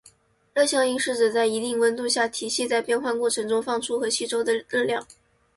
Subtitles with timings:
[0.55, 5.05] 热效应是指在一定温度下，体系在变化过程中放出或吸收的热量。